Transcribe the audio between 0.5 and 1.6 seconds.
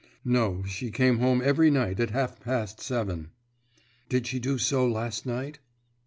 she came home